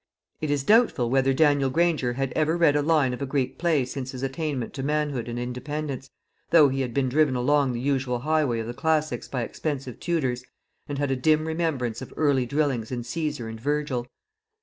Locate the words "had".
2.13-2.31, 6.81-6.91, 10.97-11.11